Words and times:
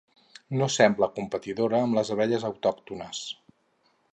No 0.61 0.69
sembla 0.75 1.09
competidora 1.19 1.81
amb 1.81 1.99
les 1.99 2.11
abelles 2.17 2.47
autòctones. 2.53 3.21